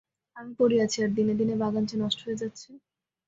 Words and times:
আমি 0.35 0.51
পড়ে 0.59 0.77
আছি, 0.85 0.97
আর 1.03 1.11
দিনে 1.17 1.33
দিনে 1.33 1.55
বাগান 1.55 1.83
যে 1.85 1.95
নষ্ট 1.97 2.19
হয়ে 2.25 2.39
যাচ্ছে। 2.41 2.69